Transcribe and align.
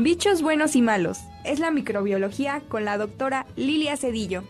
Bichos 0.00 0.42
buenos 0.42 0.76
y 0.76 0.80
malos. 0.80 1.18
Es 1.44 1.58
la 1.58 1.72
microbiología 1.72 2.62
con 2.68 2.84
la 2.84 2.96
doctora 2.96 3.46
Lilia 3.56 3.96
Cedillo. 3.96 4.44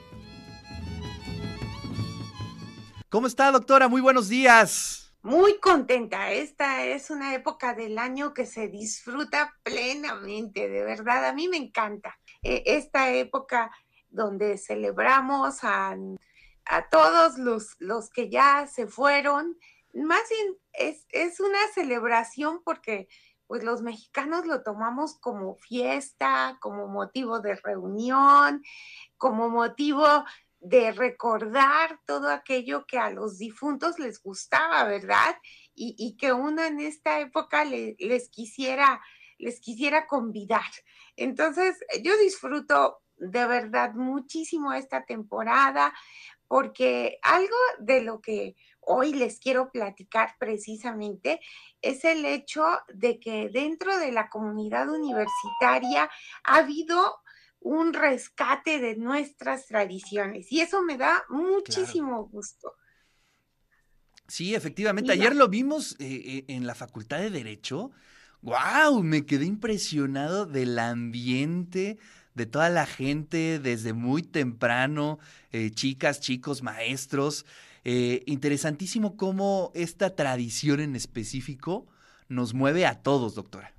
¿Cómo 3.08 3.26
está, 3.26 3.50
doctora? 3.50 3.88
Muy 3.88 4.02
buenos 4.02 4.28
días. 4.28 5.10
Muy 5.22 5.58
contenta. 5.58 6.32
Esta 6.32 6.84
es 6.84 7.08
una 7.08 7.34
época 7.34 7.72
del 7.72 7.98
año 7.98 8.34
que 8.34 8.44
se 8.44 8.68
disfruta 8.68 9.56
plenamente, 9.62 10.68
de 10.68 10.82
verdad. 10.84 11.24
A 11.24 11.32
mí 11.32 11.48
me 11.48 11.56
encanta. 11.56 12.18
E, 12.42 12.64
esta 12.66 13.10
época 13.14 13.70
donde 14.10 14.58
celebramos 14.58 15.60
a, 15.62 15.96
todos 16.90 17.38
los, 17.38 17.74
los, 17.78 18.10
que 18.10 18.28
ya 18.28 18.66
se 18.66 18.86
fueron. 18.86 19.56
Más 19.94 20.28
bien 20.28 20.58
es, 20.74 21.06
es 21.08 21.40
una 21.40 21.58
celebración 21.72 22.60
porque 22.62 23.08
pues 23.48 23.64
los 23.64 23.82
mexicanos 23.82 24.46
lo 24.46 24.62
tomamos 24.62 25.18
como 25.18 25.56
fiesta, 25.56 26.56
como 26.60 26.86
motivo 26.86 27.40
de 27.40 27.56
reunión, 27.56 28.62
como 29.16 29.48
motivo 29.48 30.06
de 30.60 30.92
recordar 30.92 31.98
todo 32.06 32.30
aquello 32.30 32.86
que 32.86 32.98
a 32.98 33.10
los 33.10 33.38
difuntos 33.38 33.98
les 33.98 34.22
gustaba, 34.22 34.84
¿verdad? 34.84 35.36
Y, 35.74 36.16
que 36.16 36.32
uno 36.32 36.62
en 36.62 36.80
esta 36.80 37.20
época 37.20 37.64
les 37.64 38.28
quisiera 38.30 39.00
les 39.38 39.60
quisiera 39.60 40.06
convidar. 40.06 40.70
Entonces, 41.16 41.78
yo 42.02 42.16
disfruto 42.18 43.00
de 43.16 43.46
verdad 43.46 43.94
muchísimo 43.94 44.72
esta 44.72 45.04
temporada 45.04 45.92
porque 46.46 47.18
algo 47.22 47.56
de 47.78 48.02
lo 48.02 48.20
que 48.20 48.56
hoy 48.88 49.12
les 49.12 49.38
quiero 49.38 49.70
platicar 49.70 50.34
precisamente 50.38 51.40
es 51.82 52.04
el 52.04 52.24
hecho 52.24 52.64
de 52.92 53.20
que 53.20 53.50
dentro 53.50 53.98
de 53.98 54.10
la 54.12 54.30
comunidad 54.30 54.88
universitaria 54.88 56.10
ha 56.44 56.56
habido 56.56 57.18
un 57.60 57.92
rescate 57.92 58.78
de 58.78 58.96
nuestras 58.96 59.66
tradiciones 59.66 60.50
y 60.50 60.60
eso 60.60 60.82
me 60.82 60.96
da 60.96 61.24
muchísimo 61.28 62.24
gusto. 62.26 62.74
Sí, 64.26 64.54
efectivamente. 64.54 65.12
Ayer 65.12 65.34
lo 65.34 65.48
vimos 65.48 65.96
eh, 65.98 66.06
eh, 66.08 66.44
en 66.48 66.66
la 66.66 66.74
Facultad 66.74 67.18
de 67.18 67.30
Derecho. 67.30 67.90
¡Wow! 68.42 69.02
Me 69.02 69.26
quedé 69.26 69.46
impresionado 69.46 70.46
del 70.46 70.78
ambiente, 70.78 71.98
de 72.34 72.46
toda 72.46 72.68
la 72.68 72.86
gente 72.86 73.58
desde 73.58 73.92
muy 73.92 74.22
temprano, 74.22 75.18
eh, 75.50 75.70
chicas, 75.70 76.20
chicos, 76.20 76.62
maestros. 76.62 77.46
Eh, 77.90 78.22
interesantísimo 78.26 79.16
cómo 79.16 79.72
esta 79.74 80.14
tradición 80.14 80.80
en 80.80 80.94
específico 80.94 81.86
nos 82.28 82.52
mueve 82.52 82.84
a 82.84 83.02
todos, 83.02 83.34
doctora. 83.34 83.72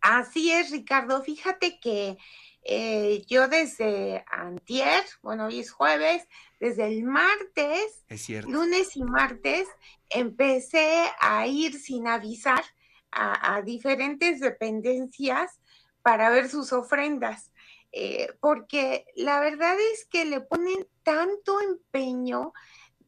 Así 0.00 0.52
es, 0.52 0.70
Ricardo. 0.70 1.20
Fíjate 1.24 1.80
que 1.80 2.16
eh, 2.62 3.24
yo 3.26 3.48
desde 3.48 4.24
antier, 4.30 5.02
bueno, 5.20 5.46
hoy 5.46 5.58
es 5.58 5.72
jueves, 5.72 6.28
desde 6.60 6.86
el 6.86 7.02
martes, 7.02 8.04
lunes 8.46 8.94
y 8.94 9.02
martes, 9.02 9.66
empecé 10.08 11.06
a 11.20 11.48
ir 11.48 11.76
sin 11.80 12.06
avisar 12.06 12.62
a, 13.10 13.56
a 13.56 13.62
diferentes 13.62 14.38
dependencias 14.38 15.58
para 16.02 16.30
ver 16.30 16.48
sus 16.48 16.72
ofrendas. 16.72 17.50
Eh, 17.96 18.26
porque 18.40 19.06
la 19.14 19.38
verdad 19.38 19.76
es 19.92 20.04
que 20.06 20.24
le 20.24 20.40
ponen 20.40 20.88
tanto 21.04 21.60
empeño, 21.60 22.52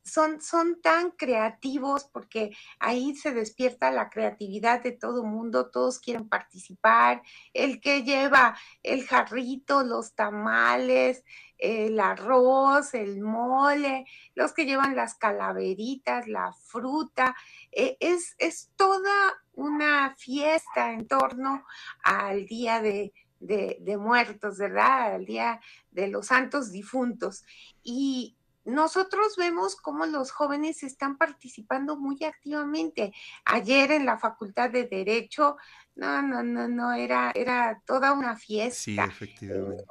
son, 0.05 0.41
son 0.41 0.81
tan 0.81 1.11
creativos 1.11 2.05
porque 2.05 2.57
ahí 2.79 3.17
se 3.17 3.33
despierta 3.33 3.91
la 3.91 4.11
creatividad 4.11 4.81
de 4.85 4.93
todo 4.93 5.25
mundo, 5.25 5.73
todos 5.73 5.99
quieren 5.99 6.29
participar, 6.29 7.23
el 7.53 7.81
que 7.81 8.05
lleva 8.05 8.57
el 8.85 9.05
jarrito, 9.05 9.83
los 9.83 10.15
tamales, 10.15 11.25
el 11.59 11.99
arroz, 11.99 12.95
el 12.95 13.21
mole, 13.21 14.05
los 14.37 14.53
que 14.53 14.67
llevan 14.67 14.95
las 14.95 15.17
calaveritas, 15.17 16.29
la 16.29 16.53
fruta, 16.53 17.35
eh, 17.73 17.97
es, 17.99 18.37
es 18.39 18.71
toda 18.77 19.35
una 19.53 20.15
fiesta 20.17 20.93
en 20.93 21.09
torno 21.09 21.65
al 22.05 22.47
día 22.47 22.81
de, 22.81 23.13
de, 23.41 23.97
muertos, 23.99 24.59
¿verdad? 24.59 25.15
Al 25.15 25.25
día 25.25 25.61
de 25.91 26.09
los 26.09 26.27
santos 26.27 26.71
difuntos. 26.73 27.45
Y 27.83 28.37
nosotros 28.67 29.37
vemos 29.37 29.77
cómo 29.77 30.07
los 30.07 30.33
jóvenes 30.33 30.83
están 30.83 31.17
participando 31.17 31.97
muy 31.97 32.23
activamente. 32.25 33.13
Ayer 33.45 33.93
en 33.93 34.05
la 34.05 34.19
Facultad 34.19 34.71
de 34.71 34.87
Derecho, 34.87 35.57
no, 35.97 36.21
no, 36.21 36.43
no, 36.43 36.69
no, 36.69 36.93
era, 36.93 37.33
era 37.35 37.81
toda 37.87 38.13
una 38.13 38.37
fiesta. 38.37 38.79
Sí, 38.79 38.99
efectivamente. 38.99 39.85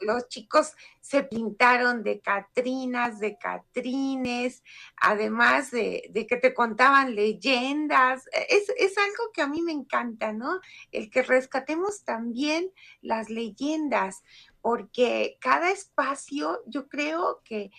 Los, 0.00 0.28
chicos 0.28 0.72
se 1.00 1.22
pintaron 1.22 2.02
de 2.02 2.20
Catrinas, 2.20 3.20
de 3.20 3.38
Catrines, 3.38 4.64
además 5.00 5.70
de, 5.70 6.08
de 6.10 6.26
que 6.26 6.36
te 6.36 6.52
contaban 6.52 7.14
leyendas. 7.14 8.24
Es, 8.48 8.72
es, 8.76 8.98
algo 8.98 9.30
que 9.32 9.42
a 9.42 9.46
mí 9.46 9.62
me 9.62 9.70
encanta, 9.70 10.32
¿no? 10.32 10.60
El 10.90 11.10
que 11.10 11.22
rescatemos 11.22 12.02
también 12.02 12.72
las 13.00 13.30
leyendas, 13.30 14.24
porque 14.60 15.36
cada 15.40 15.70
espacio 15.70 16.60
yo 16.66 16.88
creo 16.88 17.40
que, 17.44 17.70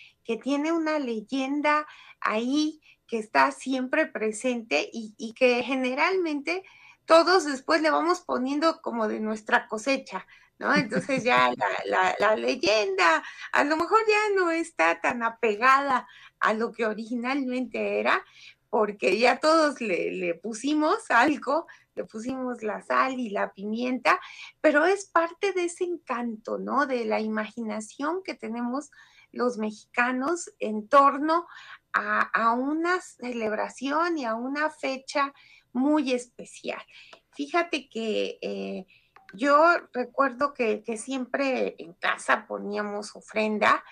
tiene 0.42 0.72
una 0.72 0.98
leyenda 0.98 1.86
ahí 2.20 2.80
que 3.06 3.18
está 3.18 3.52
siempre 3.52 4.06
presente 4.06 4.88
y, 4.92 5.34
que 5.34 5.62
generalmente 5.62 6.64
todos 7.04 7.44
después 7.44 7.82
le 7.82 7.90
vamos 7.90 8.20
poniendo 8.20 8.80
como 8.80 9.08
de 9.08 9.20
nuestra 9.20 9.68
cosecha, 9.68 10.26
¿no? 10.58 10.74
Entonces 10.74 11.22
ya 11.22 11.52
la, 12.18 12.36
leyenda 12.36 13.22
a 13.52 13.64
lo 13.64 13.76
mejor 13.76 14.00
ya 14.08 14.34
no 14.34 14.50
está 14.50 15.00
tan 15.00 15.22
apegada 15.22 16.08
a 16.40 16.54
lo 16.54 16.72
que 16.72 16.86
originalmente 16.86 18.00
era, 18.00 18.24
porque 18.70 19.18
ya 19.18 19.38
todos 19.38 19.80
le, 19.80 20.10
le 20.12 20.34
pusimos 20.34 21.10
algo 21.10 21.66
le 21.94 22.04
pusimos 22.04 22.62
la 22.62 22.82
sal 22.82 23.18
y 23.18 23.30
la 23.30 23.52
pimienta, 23.52 24.20
pero 24.60 24.84
es 24.84 25.06
parte 25.06 25.52
de 25.52 25.64
ese 25.64 25.84
encanto, 25.84 26.58
¿no? 26.58 26.86
De 26.86 27.04
la 27.04 27.20
imaginación 27.20 28.22
que 28.22 28.34
tenemos 28.34 28.90
los 29.34 29.58
mexicanos 29.58 30.50
en 30.58 30.88
torno 30.88 31.46
a, 31.92 32.52
una 32.52 33.00
celebración 33.00 34.18
y 34.18 34.24
a 34.24 34.34
una 34.34 34.70
fecha 34.70 35.32
muy 35.72 36.12
especial. 36.12 36.82
Fíjate 37.30 37.88
que 37.88 38.38
eh, 38.42 38.86
yo 39.32 39.64
recuerdo 39.92 40.54
que, 40.54 40.82
siempre 40.96 41.76
en 41.78 41.92
casa 41.94 42.46
poníamos 42.46 43.14
ofrenda, 43.14 43.84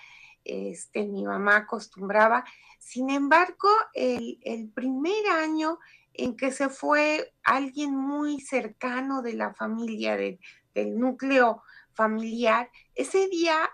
este, 0.43 1.05
mi 1.05 1.23
mamá 1.23 1.57
acostumbraba. 1.57 2.43
Sin 2.79 3.09
embargo, 3.09 3.69
el, 3.93 4.39
el 4.43 4.69
primer 4.69 5.27
año 5.27 5.79
en 6.13 6.35
que 6.35 6.51
se 6.51 6.69
fue 6.69 7.33
alguien 7.43 7.95
muy 7.95 8.39
cercano 8.39 9.21
de 9.21 9.33
la 9.33 9.53
familia, 9.53 10.15
del 10.15 10.99
núcleo 10.99 11.63
familiar, 11.93 12.69
ese 12.95 13.27
día 13.29 13.71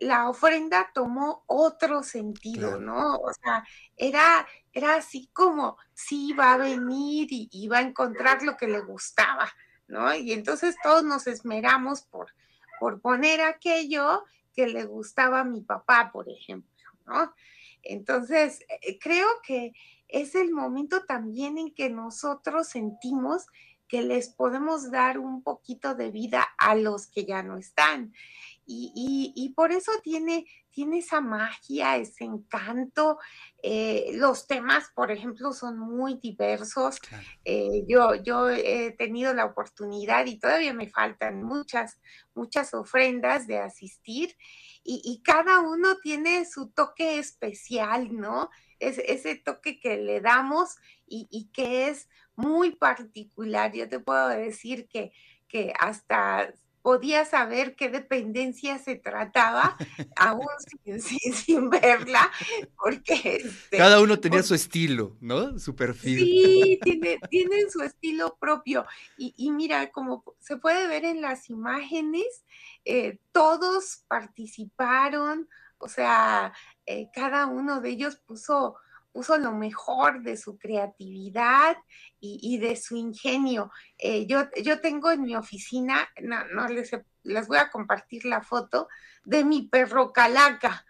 la 0.00 0.28
ofrenda 0.28 0.90
tomó 0.94 1.44
otro 1.46 2.02
sentido, 2.02 2.78
¿no? 2.80 3.16
O 3.16 3.32
sea, 3.32 3.64
era, 3.96 4.46
era 4.72 4.96
así 4.96 5.28
como 5.32 5.76
si 5.94 6.28
iba 6.28 6.52
a 6.52 6.56
venir 6.56 7.28
y 7.30 7.48
iba 7.52 7.78
a 7.78 7.82
encontrar 7.82 8.42
lo 8.42 8.56
que 8.56 8.68
le 8.68 8.80
gustaba, 8.80 9.50
¿no? 9.86 10.14
Y 10.14 10.32
entonces 10.32 10.76
todos 10.82 11.04
nos 11.04 11.26
esmeramos 11.26 12.02
por, 12.02 12.28
por 12.78 13.00
poner 13.00 13.40
aquello 13.40 14.24
que 14.54 14.66
le 14.66 14.84
gustaba 14.84 15.40
a 15.40 15.44
mi 15.44 15.62
papá, 15.62 16.10
por 16.12 16.28
ejemplo, 16.28 16.90
¿no? 17.06 17.32
Entonces, 17.82 18.60
eh, 18.68 18.98
creo 18.98 19.26
que 19.42 19.72
es 20.08 20.34
el 20.34 20.52
momento 20.52 21.04
también 21.04 21.58
en 21.58 21.74
que 21.74 21.90
nosotros 21.90 22.68
sentimos 22.68 23.46
que 23.88 24.02
les 24.02 24.28
podemos 24.28 24.90
dar 24.90 25.18
un 25.18 25.42
poquito 25.42 25.94
de 25.94 26.10
vida 26.10 26.46
a 26.58 26.74
los 26.74 27.06
que 27.06 27.24
ya 27.24 27.42
no 27.42 27.56
están. 27.56 28.12
Y, 28.70 29.52
por 29.56 29.72
eso 29.72 29.92
tiene, 30.02 30.44
tiene 30.70 30.98
esa 30.98 31.20
magia, 31.20 31.96
ese 31.96 32.24
encanto. 32.24 33.18
Eh, 33.62 34.10
los 34.14 34.46
temas, 34.46 34.90
por 34.94 35.10
ejemplo, 35.10 35.52
son 35.52 35.78
muy 35.78 36.18
diversos. 36.20 36.98
Eh, 37.44 37.84
yo, 37.88 38.14
yo 38.16 38.50
he 38.50 38.92
tenido 38.92 39.32
la 39.32 39.46
oportunidad 39.46 40.26
y 40.26 40.38
todavía 40.38 40.74
me 40.74 40.90
faltan 40.90 41.42
muchas, 41.42 41.98
muchas 42.34 42.74
ofrendas 42.74 43.46
de 43.46 43.58
asistir 43.58 44.36
y, 44.84 45.00
y 45.02 45.22
cada 45.22 45.60
uno 45.60 45.96
tiene 46.02 46.44
su 46.44 46.68
toque 46.68 47.18
especial, 47.18 48.14
¿no? 48.14 48.50
ese 48.80 49.36
toque 49.36 49.80
que 49.80 49.96
le 49.96 50.20
damos 50.20 50.76
y, 51.06 51.50
que 51.52 51.88
es 51.88 52.08
muy 52.36 52.76
particular. 52.76 53.72
Yo 53.72 53.88
te 53.88 54.00
puedo 54.00 54.28
decir 54.28 54.88
que, 54.88 55.12
que 55.48 55.72
hasta 55.78 56.52
podía 56.88 57.26
saber 57.26 57.76
qué 57.76 57.90
dependencia 57.90 58.78
se 58.78 58.96
trataba, 58.96 59.76
aún 60.16 60.46
sin, 61.34 61.68
verla, 61.68 62.32
porque... 62.82 63.42
Este, 63.44 63.76
Cada 63.76 64.00
uno 64.00 64.18
tenía 64.18 64.42
su 64.42 64.54
estilo, 64.54 65.14
¿no? 65.20 65.58
Su 65.58 65.76
perfil. 65.76 66.18
Sí, 66.18 66.80
tiene, 66.82 67.18
tienen 67.28 67.70
su 67.70 67.82
estilo 67.82 68.38
propio. 68.40 68.86
Y, 69.18 69.50
mira, 69.50 69.90
como 69.90 70.24
se 70.38 70.56
puede 70.56 70.88
ver 70.88 71.04
en 71.04 71.20
las 71.20 71.50
imágenes, 71.50 72.46
eh, 72.86 73.18
todos 73.32 74.04
participaron, 74.08 75.46
o 75.76 75.90
sea, 75.90 76.54
eh, 76.86 77.10
cada 77.12 77.44
uno 77.44 77.82
de 77.82 77.90
ellos 77.90 78.16
puso 78.16 78.76
puso 79.12 79.36
lo 79.38 79.52
mejor 79.52 80.22
de 80.22 80.36
su 80.36 80.58
creatividad 80.58 81.76
y, 82.20 82.58
de 82.58 82.76
su 82.76 82.96
ingenio. 82.96 83.70
Eh, 83.96 84.26
yo, 84.26 84.48
yo 84.62 84.80
tengo 84.80 85.10
en 85.10 85.22
mi 85.22 85.36
oficina, 85.36 86.08
no, 86.20 86.44
no 86.46 86.68
les, 86.68 86.90
les, 87.22 87.46
voy 87.46 87.58
a 87.58 87.70
compartir 87.70 88.24
la 88.24 88.42
foto 88.42 88.88
de 89.24 89.44
mi 89.44 89.68
perro 89.68 90.12
calaca. 90.12 90.84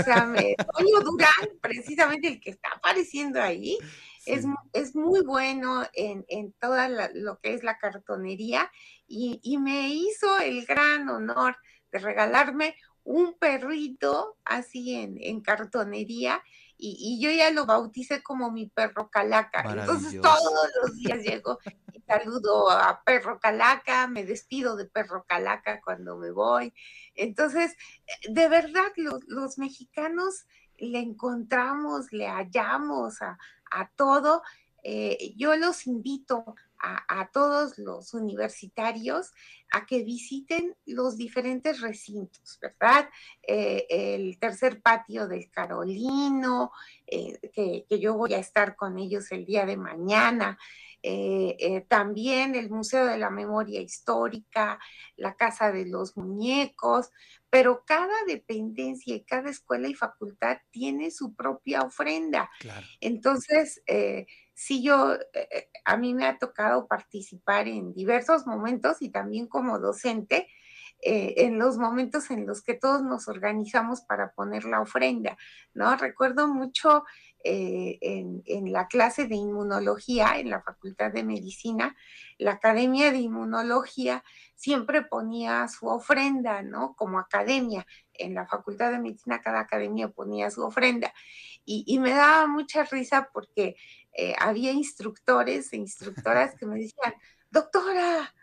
O 0.00 0.02
sea, 0.02 0.26
me, 0.26 0.54
Toño 0.76 1.00
Durán, 1.00 1.58
precisamente 1.60 2.28
el 2.28 2.40
que 2.40 2.50
está 2.50 2.70
apareciendo 2.76 3.42
ahí, 3.42 3.78
es, 4.26 4.46
es, 4.72 4.96
muy 4.96 5.22
bueno 5.22 5.84
en, 5.92 6.24
en 6.28 6.52
toda 6.52 6.88
lo 6.88 7.38
que 7.40 7.54
es 7.54 7.62
la 7.62 7.76
cartonería 7.76 8.70
y, 9.06 9.38
y 9.42 9.58
me 9.58 9.90
hizo 9.90 10.38
el 10.40 10.64
gran 10.64 11.08
honor 11.10 11.56
de 11.92 11.98
regalarme 11.98 12.74
un 13.04 13.34
perrito 13.38 14.38
así 14.44 14.94
en, 14.94 15.18
en 15.20 15.42
cartonería 15.42 16.42
y, 16.76 17.20
yo 17.20 17.30
ya 17.30 17.50
lo 17.50 17.66
bauticé 17.66 18.22
como 18.22 18.50
mi 18.50 18.66
perro 18.68 19.08
calaca. 19.10 19.62
Entonces 19.68 20.20
todos 20.20 20.70
los 20.82 20.96
días 20.96 21.22
llego 21.22 21.58
y 21.92 22.00
saludo 22.02 22.70
a 22.70 23.02
perro 23.04 23.38
calaca, 23.38 24.06
me 24.08 24.24
despido 24.24 24.76
de 24.76 24.86
perro 24.86 25.24
calaca 25.26 25.80
cuando 25.82 26.16
me 26.16 26.30
voy. 26.30 26.74
Entonces, 27.14 27.76
de 28.28 28.48
verdad, 28.48 28.92
los, 29.26 29.58
mexicanos 29.58 30.46
le 30.78 30.98
encontramos, 30.98 32.12
le 32.12 32.28
hallamos 32.28 33.22
a, 33.22 33.38
todo. 33.96 34.42
Eh, 34.82 35.34
yo 35.36 35.56
los 35.56 35.86
invito 35.86 36.54
a, 36.84 37.30
todos 37.32 37.78
los 37.78 38.14
universitarios 38.14 39.32
a 39.72 39.86
que 39.86 40.02
visiten 40.02 40.76
los 40.86 41.16
diferentes 41.16 41.80
recintos, 41.80 42.58
¿verdad? 42.60 43.08
Eh, 43.42 43.86
el 43.88 44.38
tercer 44.38 44.80
patio 44.82 45.26
del 45.26 45.50
Carolino, 45.50 46.70
eh, 47.06 47.38
que, 47.52 47.86
yo 47.98 48.14
voy 48.14 48.34
a 48.34 48.38
estar 48.38 48.76
con 48.76 48.98
ellos 48.98 49.32
el 49.32 49.44
día 49.44 49.66
de 49.66 49.76
mañana. 49.76 50.58
Eh, 51.06 51.84
también 51.86 52.54
el 52.54 52.70
Museo 52.70 53.04
de 53.06 53.18
la 53.18 53.28
Memoria 53.28 53.80
Histórica, 53.80 54.78
la 55.16 55.34
Casa 55.36 55.70
de 55.70 55.84
los 55.84 56.16
Muñecos, 56.16 57.10
pero 57.50 57.84
cada 57.86 58.24
dependencia 58.26 59.14
y 59.14 59.24
cada 59.24 59.50
escuela 59.50 59.86
y 59.86 59.94
facultad 59.94 60.58
tiene 60.70 61.10
su 61.10 61.34
propia 61.34 61.82
ofrenda. 61.82 62.50
Entonces, 63.00 63.82
sí 64.54 64.82
yo, 64.82 65.14
eh, 65.14 65.48
eh, 65.50 65.68
a 65.84 65.96
mí 65.96 66.14
me 66.14 66.26
ha 66.26 66.38
tocado 66.38 66.86
participar 66.86 67.68
en 67.68 67.92
diversos 67.92 68.46
momentos 68.46 69.02
y 69.02 69.10
también 69.10 69.48
como 69.48 69.78
docente, 69.78 70.48
eh, 71.02 71.34
en 71.44 71.58
los 71.58 71.76
momentos 71.76 72.30
en 72.30 72.46
los 72.46 72.62
que 72.62 72.74
todos 72.74 73.02
nos 73.02 73.28
organizamos 73.28 74.02
para 74.02 74.32
poner 74.32 74.64
la 74.64 74.80
ofrenda, 74.80 75.36
¿no? 75.74 75.94
Recuerdo 75.96 76.48
mucho 76.48 77.04
en, 77.44 78.42
en, 78.46 78.72
la 78.72 78.88
clase 78.88 79.26
de 79.26 79.36
inmunología 79.36 80.38
en 80.38 80.50
la 80.50 80.62
Facultad 80.62 81.12
de 81.12 81.22
Medicina, 81.22 81.94
la 82.38 82.52
Academia 82.52 83.12
de 83.12 83.18
Inmunología 83.18 84.24
siempre 84.54 85.02
ponía 85.02 85.68
su 85.68 85.86
ofrenda, 85.86 86.62
¿no? 86.62 86.96
Como 86.96 87.18
academia. 87.18 87.86
En 88.14 88.34
la 88.34 88.46
Facultad 88.46 88.92
de 88.92 88.98
Medicina 88.98 89.42
cada 89.42 89.60
academia 89.60 90.08
ponía 90.08 90.50
su 90.50 90.62
ofrenda. 90.62 91.12
Y, 91.64 91.84
y 91.86 91.98
me 91.98 92.10
daba 92.10 92.46
mucha 92.46 92.84
risa 92.84 93.28
porque 93.32 93.76
eh, 94.12 94.34
había 94.38 94.72
instructores 94.72 95.72
e 95.72 95.76
instructoras 95.76 96.54
que 96.54 96.66
me 96.66 96.76
decían, 96.76 97.14
doctora, 97.50 98.34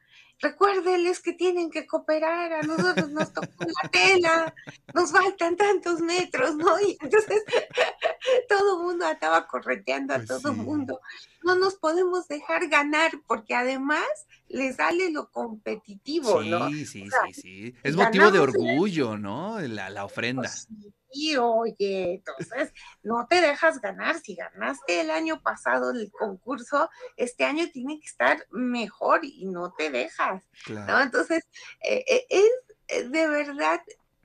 recuérdeles 0.41 1.19
que 1.19 1.33
tienen 1.33 1.69
que 1.69 1.85
cooperar, 1.85 2.53
a 2.53 2.61
nosotros 2.63 3.09
nos 3.09 3.31
tocó 3.31 3.47
la 3.59 3.89
tela, 3.89 4.53
nos 4.93 5.11
faltan 5.11 5.55
tantos 5.55 6.01
metros, 6.01 6.55
¿no? 6.55 6.79
Y 6.79 6.97
entonces 6.99 7.43
todo 8.49 8.83
mundo 8.83 9.09
estaba 9.09 9.47
correteando 9.47 10.13
a 10.13 10.17
pues 10.17 10.27
todo 10.27 10.51
el 10.51 10.57
mundo. 10.57 10.99
No 11.43 11.55
nos 11.55 11.75
podemos 11.75 12.27
dejar 12.27 12.67
ganar 12.67 13.11
porque 13.27 13.55
además 13.55 14.05
le 14.47 14.73
sale 14.73 15.11
lo 15.11 15.31
competitivo, 15.31 16.41
¿no? 16.43 16.69
Sí, 16.69 16.85
sí, 16.85 17.05
sí, 17.07 17.33
sí. 17.33 17.75
Es 17.83 17.95
motivo 17.95 18.31
de 18.31 18.39
orgullo, 18.39 19.17
¿no? 19.17 19.59
La, 19.59 19.89
la 19.89 20.05
ofrenda. 20.05 20.43
Pues 20.43 20.67
y 21.13 21.35
oye, 21.35 22.15
entonces 22.15 22.73
no 23.03 23.27
te 23.27 23.41
dejas 23.41 23.81
ganar. 23.81 24.19
Si 24.19 24.35
ganaste 24.35 25.01
el 25.01 25.11
año 25.11 25.41
pasado 25.41 25.91
el 25.91 26.11
concurso, 26.11 26.89
este 27.17 27.43
año 27.43 27.69
tiene 27.71 27.99
que 27.99 28.07
estar 28.07 28.45
mejor 28.51 29.21
y 29.23 29.45
no 29.45 29.73
te 29.73 29.89
dejas. 29.89 30.43
¿no? 30.69 31.01
Entonces, 31.01 31.43
eh, 31.83 32.03
eh, 32.07 32.25
es 32.29 32.51
eh, 32.87 33.09
de 33.09 33.27
verdad 33.27 33.81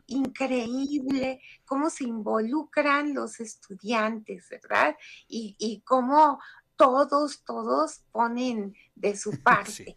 increíble 0.06 1.40
cómo 1.64 1.90
se 1.90 2.04
involucran 2.04 3.12
los 3.12 3.40
estudiantes, 3.40 4.48
¿verdad? 4.48 4.96
Y, 5.26 5.56
y 5.58 5.80
cómo 5.80 6.40
todos, 6.76 7.42
todos 7.44 8.02
ponen 8.12 8.74
de 8.94 9.16
su 9.16 9.30
parte. 9.42 9.96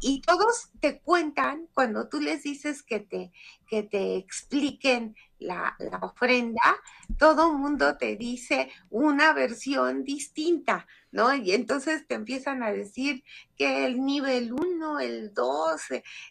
Y, 0.00 0.20
todos 0.22 0.70
te 0.80 1.00
cuentan 1.00 1.68
cuando 1.72 2.08
tú 2.08 2.20
les 2.20 2.42
dices 2.42 2.82
que 2.82 2.98
te, 2.98 3.32
que 3.68 3.84
te 3.84 4.16
expliquen 4.16 5.14
la, 5.38 5.76
ofrenda, 6.02 6.76
todo 7.18 7.52
el 7.52 7.58
mundo 7.58 7.96
te 7.96 8.16
dice 8.16 8.70
una 8.90 9.32
versión 9.32 10.02
distinta, 10.02 10.86
¿no? 11.12 11.32
Y 11.34 11.52
entonces 11.52 12.06
te 12.06 12.14
empiezan 12.14 12.62
a 12.62 12.72
decir 12.72 13.22
que 13.56 13.86
el 13.86 14.04
nivel 14.04 14.52
1, 14.52 15.00
el 15.00 15.32
2, 15.32 15.80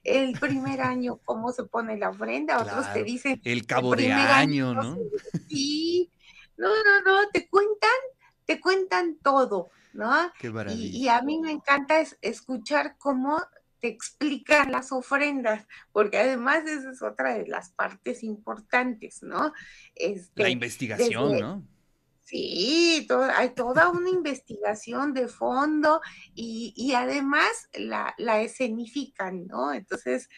el 0.04 0.38
primer 0.40 0.82
año, 0.82 1.20
cómo 1.24 1.54
se 1.54 1.64
pone 1.64 1.98
la 1.98 2.10
ofrenda, 2.10 2.62
otros 2.62 2.92
te 2.94 3.04
dicen... 3.04 3.40
El 3.46 3.66
cabo 3.66 3.96
de 3.96 4.12
año, 4.12 4.74
¿no? 4.74 4.98
Sí, 5.48 6.12
no, 6.58 6.70
no, 6.70 7.02
no, 7.02 7.30
te 7.32 7.48
cuentan, 7.48 7.73
te 8.46 8.60
cuentan 8.60 9.18
todo. 9.22 9.70
¿no? 9.94 10.32
y, 10.76 11.08
a 11.08 11.22
mí 11.22 11.40
me 11.40 11.52
encanta 11.52 12.04
escuchar 12.22 12.96
cómo 12.98 13.40
te 13.80 13.90
explican 13.90 14.72
las 14.72 14.92
ofrendas, 14.92 15.68
porque 15.92 16.18
además 16.18 16.66
esa 16.66 16.92
es 16.92 17.02
otra 17.02 17.38
de 17.38 17.48
las 17.48 17.70
partes 17.72 18.24
importantes, 18.24 19.22
¿no? 19.22 19.54
Este, 19.94 20.42
la 20.42 20.50
investigación, 20.50 21.40
¿no? 21.40 21.68
Sí, 22.26 23.06
hay 23.36 23.50
toda 23.50 23.90
una 23.90 24.10
investigación 24.10 25.14
de 25.14 25.28
fondo 25.28 26.00
y, 26.34 26.94
además 26.96 27.70
la, 27.74 28.16
escenifican, 28.42 29.46
¿no? 29.48 29.74
Entonces 29.74 30.30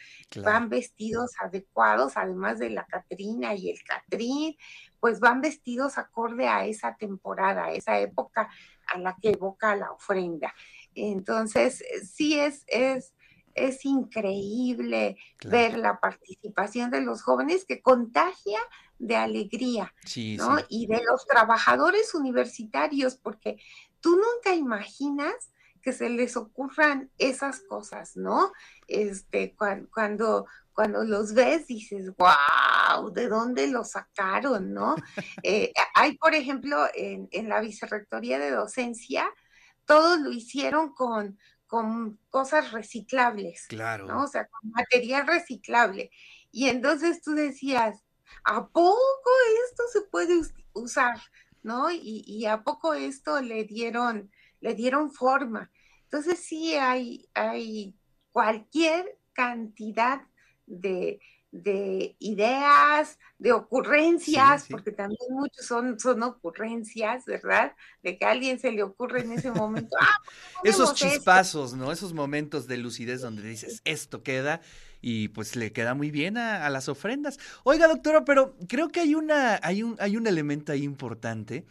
van 0.42 0.68
vestidos 0.68 1.30
adecuados, 1.40 2.16
además 2.16 2.58
de 2.58 2.70
la 2.70 2.84
Catrina 2.86 3.54
y 3.54 3.70
el 3.70 3.78
Catrín, 3.84 4.56
pues 4.98 5.20
van 5.20 5.40
vestidos 5.40 5.96
acorde 5.96 6.48
a 6.48 6.66
esa 6.66 6.96
temporada, 6.96 7.66
a 7.66 7.72
esa 7.72 8.00
época 8.00 8.50
a 8.88 8.98
la 8.98 9.16
que 9.22 9.30
evoca 9.30 9.76
la 9.76 9.92
ofrenda. 9.92 10.52
Entonces, 10.94 11.84
sí 12.02 12.38
es, 12.38 12.64
es, 12.66 13.14
es 13.56 13.84
increíble 13.84 15.16
ver 15.44 15.78
la 15.78 15.98
participación 15.98 16.90
de 16.90 17.00
los 17.00 17.22
jóvenes 17.22 17.64
que 17.64 17.80
contagia 17.80 18.60
de 18.98 19.16
alegría, 19.16 19.92
¿no? 20.36 20.58
Y 20.68 20.86
de 20.86 21.02
los 21.02 21.26
trabajadores 21.26 22.14
universitarios, 22.14 23.16
porque 23.16 23.58
tú 24.00 24.16
nunca 24.16 24.54
imaginas 24.54 25.34
que 25.82 25.92
se 25.92 26.08
les 26.08 26.36
ocurran 26.36 27.10
esas 27.18 27.60
cosas, 27.60 28.16
¿no? 28.16 28.52
Este, 28.88 29.54
cuando, 29.56 30.46
cuando, 30.72 31.04
los 31.04 31.32
ves 31.32 31.66
dices, 31.68 32.10
wow, 32.16 33.12
¿de 33.12 33.28
dónde 33.28 33.68
lo 33.68 33.84
sacaron, 33.84 34.72
no? 34.72 34.96
Eh, 35.42 35.72
hay, 35.94 36.16
por 36.16 36.34
ejemplo, 36.34 36.86
en, 36.94 37.28
en, 37.30 37.48
la 37.48 37.60
vicerrectoría 37.60 38.38
de 38.38 38.50
docencia, 38.50 39.30
todos 39.84 40.18
lo 40.18 40.32
hicieron 40.32 40.92
con, 40.92 41.38
con 41.66 42.18
cosas 42.30 42.72
reciclables, 42.72 43.66
claro. 43.66 44.06
¿no? 44.06 44.24
O 44.24 44.26
sea, 44.26 44.46
con 44.46 44.70
material 44.70 45.26
reciclable. 45.26 46.10
Y 46.50 46.68
entonces 46.68 47.22
tú 47.22 47.32
decías, 47.34 48.02
¿a 48.44 48.68
poco 48.68 49.30
esto 49.68 49.82
se 49.92 50.02
puede 50.02 50.40
usar? 50.72 51.18
¿No? 51.62 51.90
Y, 51.90 52.22
y 52.26 52.46
a 52.46 52.62
poco 52.62 52.94
esto 52.94 53.40
le 53.40 53.64
dieron, 53.64 54.30
le 54.60 54.74
dieron 54.74 55.10
forma. 55.12 55.70
Entonces 56.04 56.38
sí 56.38 56.74
hay, 56.74 57.28
hay 57.34 57.96
cualquier 58.30 59.18
cantidad 59.32 60.20
de, 60.66 61.20
de 61.62 62.16
ideas, 62.18 63.18
de 63.38 63.52
ocurrencias, 63.52 64.66
porque 64.68 64.92
también 64.92 65.18
muchos 65.30 65.66
son, 65.66 65.98
son 65.98 66.22
ocurrencias, 66.22 67.24
¿verdad? 67.24 67.74
De 68.02 68.18
que 68.18 68.24
a 68.24 68.30
alguien 68.30 68.58
se 68.58 68.72
le 68.72 68.82
ocurre 68.82 69.22
en 69.22 69.32
ese 69.32 69.50
momento. 69.50 69.96
Ah, 70.00 70.16
Esos 70.64 70.94
chispazos, 70.94 71.74
¿no? 71.74 71.92
Esos 71.92 72.12
momentos 72.12 72.66
de 72.66 72.78
lucidez 72.78 73.20
donde 73.20 73.42
dices, 73.42 73.80
esto 73.84 74.22
queda 74.22 74.60
y 75.00 75.28
pues 75.28 75.56
le 75.56 75.72
queda 75.72 75.94
muy 75.94 76.10
bien 76.10 76.36
a, 76.36 76.68
las 76.70 76.88
ofrendas. 76.88 77.38
Oiga, 77.64 77.88
doctora, 77.88 78.24
pero 78.24 78.56
creo 78.68 78.88
que 78.88 79.00
hay, 79.00 79.14
una, 79.14 79.58
hay, 79.62 79.82
un, 79.82 79.96
hay 80.00 80.16
un 80.16 80.26
elemento 80.26 80.72
ahí 80.72 80.82
importante. 80.82 81.64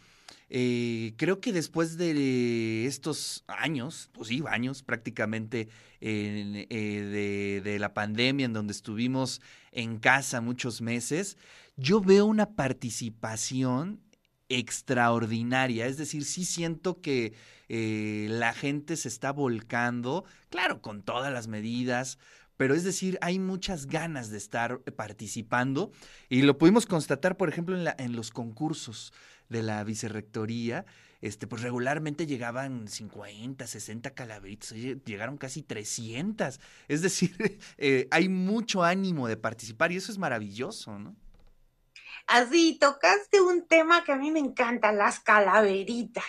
Eh, 0.48 1.14
creo 1.16 1.40
que 1.40 1.52
después 1.52 1.96
de 1.96 2.86
estos 2.86 3.44
años, 3.48 4.10
pues 4.12 4.28
sí, 4.28 4.42
años 4.48 4.82
prácticamente 4.82 5.68
eh, 6.00 7.60
de, 7.64 7.78
la 7.78 7.94
pandemia 7.94 8.46
en 8.46 8.52
donde 8.52 8.72
estuvimos 8.72 9.40
en 9.72 9.98
casa 9.98 10.40
muchos 10.40 10.80
meses, 10.80 11.36
yo 11.76 12.00
veo 12.00 12.26
una 12.26 12.50
participación 12.54 14.00
extraordinaria. 14.48 15.86
Es 15.86 15.96
decir, 15.96 16.24
sí 16.24 16.44
siento 16.44 17.00
que 17.00 17.34
eh, 17.68 18.28
la 18.30 18.52
gente 18.52 18.96
se 18.96 19.08
está 19.08 19.32
volcando, 19.32 20.24
claro, 20.48 20.80
con 20.80 21.02
todas 21.02 21.32
las 21.32 21.48
medidas, 21.48 22.18
pero 22.56 22.74
es 22.74 22.84
decir, 22.84 23.18
hay 23.20 23.38
muchas 23.38 23.86
ganas 23.86 24.30
de 24.30 24.38
estar 24.38 24.80
participando 24.80 25.92
y 26.28 26.42
lo 26.42 26.58
pudimos 26.58 26.86
constatar, 26.86 27.36
por 27.36 27.48
ejemplo, 27.48 27.76
en, 27.76 27.84
la, 27.84 27.94
en 27.98 28.16
los 28.16 28.30
concursos 28.30 29.12
de 29.48 29.62
la 29.62 29.84
vicerrectoría, 29.84 30.84
este, 31.20 31.46
pues 31.46 31.62
regularmente 31.62 32.26
llegaban 32.26 32.88
50, 32.88 33.66
60 33.66 34.10
calaveritos, 34.10 34.70
llegaron 34.72 35.38
casi 35.38 35.62
300. 35.62 36.60
Es 36.88 37.02
decir, 37.02 37.60
eh, 37.78 38.08
hay 38.10 38.28
mucho 38.28 38.84
ánimo 38.84 39.28
de 39.28 39.36
participar 39.36 39.92
y 39.92 39.96
eso 39.96 40.12
es 40.12 40.18
maravilloso, 40.18 40.98
¿no? 40.98 41.16
Así, 42.26 42.76
tocaste 42.80 43.40
un 43.40 43.66
tema 43.68 44.02
que 44.02 44.12
a 44.12 44.16
mí 44.16 44.32
me 44.32 44.40
encanta, 44.40 44.92
las 44.92 45.20
calaveritas. 45.20 46.24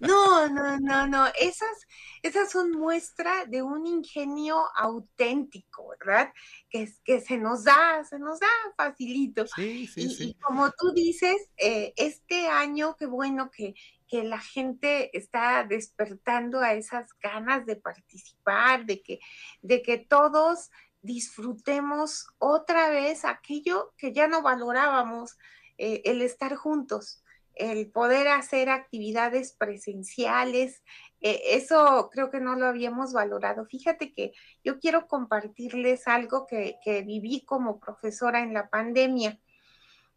No, 0.00 0.48
no, 0.48 0.78
no, 0.78 1.06
no. 1.06 1.26
Esas, 1.38 1.86
esas 2.22 2.50
son 2.50 2.72
muestra 2.72 3.46
de 3.46 3.62
un 3.62 3.86
ingenio 3.86 4.64
auténtico, 4.76 5.88
¿verdad? 6.00 6.32
Que, 6.68 6.88
que 7.04 7.20
se 7.20 7.38
nos 7.38 7.64
da, 7.64 8.04
se 8.04 8.18
nos 8.18 8.40
da 8.40 8.48
facilito. 8.76 9.46
Sí, 9.46 9.86
sí, 9.86 10.08
sí. 10.10 10.24
y 10.30 10.34
como 10.34 10.70
tú 10.72 10.92
dices, 10.92 11.36
eh, 11.56 11.92
este 11.96 12.48
año, 12.48 12.96
qué 12.96 13.06
bueno 13.06 13.50
que, 13.50 13.74
que 14.08 14.24
la 14.24 14.40
gente 14.40 15.16
está 15.16 15.64
despertando 15.64 16.60
a 16.60 16.74
esas 16.74 17.10
ganas 17.20 17.66
de 17.66 17.76
participar, 17.76 18.86
de 18.86 19.02
que, 19.02 19.18
de 19.62 19.82
que 19.82 19.98
todos 19.98 20.70
disfrutemos 21.02 22.26
otra 22.38 22.90
vez 22.90 23.24
aquello 23.24 23.94
que 23.96 24.12
ya 24.12 24.26
no 24.26 24.42
valorábamos, 24.42 25.38
eh, 25.78 26.02
el 26.04 26.22
estar 26.22 26.54
juntos, 26.56 27.22
el 27.56 27.90
poder 27.90 28.28
hacer 28.28 28.68
actividades 28.68 29.52
presenciales. 29.52 30.82
Eh, 31.20 31.40
eso 31.50 32.10
creo 32.12 32.30
que 32.30 32.40
no 32.40 32.54
lo 32.54 32.66
habíamos 32.66 33.12
valorado. 33.12 33.66
Fíjate 33.66 34.12
que 34.12 34.32
yo 34.62 34.78
quiero 34.78 35.08
compartirles 35.08 36.06
algo 36.06 36.46
que, 36.46 36.78
viví 37.04 37.44
como 37.44 37.80
profesora 37.80 38.40
en 38.40 38.54
la 38.54 38.68
pandemia. 38.68 39.40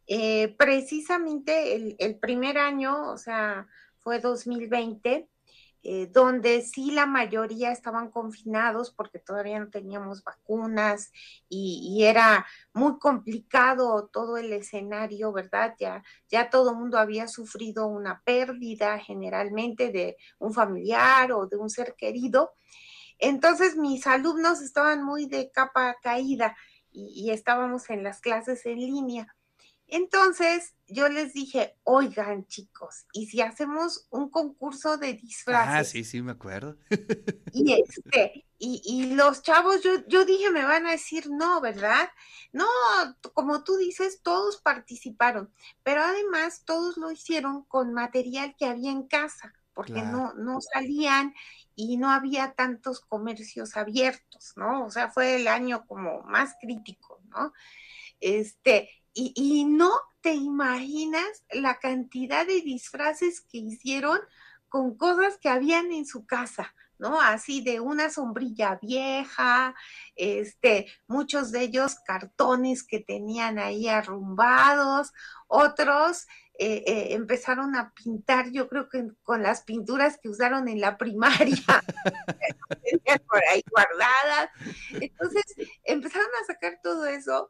Eh, 0.07 0.55
precisamente 0.57 1.75
el, 1.75 1.95
el, 1.99 2.17
primer 2.17 2.57
año, 2.57 3.11
o 3.11 3.17
sea, 3.17 3.67
fue 3.99 4.19
2020, 4.19 5.29
eh, 5.81 6.07
donde 6.07 6.61
sí 6.61 6.91
la 6.91 7.05
mayoría 7.05 7.71
estaban 7.71 8.11
confinados 8.11 8.91
porque 8.91 9.17
todavía 9.17 9.59
no 9.59 9.69
teníamos 9.69 10.23
vacunas 10.23 11.11
y, 11.47 12.03
era 12.03 12.45
muy 12.73 12.97
complicado 12.99 14.09
todo 14.11 14.37
el 14.37 14.51
escenario, 14.53 15.31
¿verdad? 15.31 15.75
Ya, 15.79 16.03
ya 16.29 16.49
todo 16.49 16.71
el 16.71 16.77
mundo 16.77 16.97
había 16.97 17.27
sufrido 17.27 17.87
una 17.87 18.21
pérdida 18.25 18.99
generalmente 18.99 19.91
de 19.91 20.17
un 20.39 20.53
familiar 20.53 21.31
o 21.31 21.47
de 21.47 21.57
un 21.57 21.69
ser 21.69 21.95
querido. 21.97 22.51
Entonces 23.19 23.75
mis 23.77 24.07
alumnos 24.07 24.61
estaban 24.61 25.03
muy 25.03 25.27
de 25.27 25.51
capa 25.51 25.97
caída 26.01 26.55
y 26.91 27.31
estábamos 27.31 27.89
en 27.89 28.03
las 28.03 28.19
clases 28.21 28.65
en 28.65 28.79
línea. 28.79 29.35
Entonces 29.91 30.75
yo 30.87 31.09
les 31.09 31.33
dije, 31.33 31.75
oigan 31.83 32.45
chicos, 32.47 33.05
¿y 33.13 33.27
si 33.27 33.41
hacemos 33.41 34.07
un 34.09 34.29
concurso 34.29 34.97
de 34.97 35.13
disfraces? 35.13 35.73
Ah, 35.73 35.83
sí, 35.83 36.03
sí, 36.03 36.21
me 36.21 36.31
acuerdo. 36.31 36.77
Y 37.53 37.73
este, 37.87 38.45
y, 38.57 39.13
los 39.15 39.41
chavos, 39.41 39.81
yo, 39.81 40.05
yo 40.07 40.25
dije, 40.25 40.49
me 40.49 40.65
van 40.65 40.85
a 40.85 40.91
decir 40.91 41.29
no, 41.29 41.61
¿verdad? 41.61 42.09
No, 42.51 42.65
como 43.33 43.63
tú 43.63 43.77
dices, 43.77 44.21
todos 44.21 44.57
participaron, 44.57 45.53
pero 45.83 46.01
además 46.03 46.63
todos 46.65 46.97
lo 46.97 47.11
hicieron 47.11 47.63
con 47.63 47.93
material 47.93 48.55
que 48.57 48.65
había 48.65 48.91
en 48.91 49.03
casa, 49.03 49.53
porque 49.73 50.01
no, 50.01 50.33
no 50.33 50.59
salían 50.59 51.33
y 51.73 51.95
no 51.95 52.11
había 52.11 52.51
tantos 52.51 52.99
comercios 52.99 53.77
abiertos, 53.77 54.53
¿no? 54.57 54.85
O 54.85 54.91
sea, 54.91 55.09
fue 55.09 55.37
el 55.37 55.47
año 55.47 55.85
como 55.87 56.21
más 56.23 56.55
crítico, 56.59 57.21
¿no? 57.29 57.53
Este, 58.19 58.89
y, 59.13 59.65
no 59.65 59.91
te 60.21 60.33
imaginas 60.33 61.43
la 61.51 61.79
cantidad 61.79 62.45
de 62.45 62.61
disfraces 62.61 63.41
que 63.41 63.57
hicieron 63.57 64.19
con 64.67 64.97
cosas 64.97 65.37
que 65.37 65.49
habían 65.49 65.91
en 65.91 66.05
su 66.05 66.25
casa, 66.25 66.75
¿no? 66.97 67.19
Así 67.21 67.61
de 67.61 67.79
una 67.79 68.09
sombrilla 68.09 68.77
vieja, 68.81 69.73
este, 70.15 70.87
muchos 71.07 71.51
de 71.51 71.61
ellos 71.61 71.95
cartones 72.05 72.83
que 72.83 72.99
tenían 72.99 73.57
ahí 73.57 73.87
arrumbados, 73.87 75.13
otros 75.47 76.27
eh, 76.59 76.83
eh, 76.85 77.13
empezaron 77.13 77.75
a 77.75 77.93
pintar, 77.93 78.51
yo 78.51 78.67
creo 78.67 78.89
que 78.89 79.07
con 79.23 79.41
las 79.41 79.61
pinturas 79.61 80.19
que 80.21 80.27
usaron 80.27 80.67
en 80.67 80.81
la 80.81 80.97
primaria, 80.97 81.55
por 83.29 83.41
ahí 83.49 83.63
guardadas. 83.71 84.49
Entonces 84.91 85.43
empezaron 85.85 86.27
a 86.41 86.45
sacar 86.45 86.79
todo 86.83 87.05
eso 87.05 87.49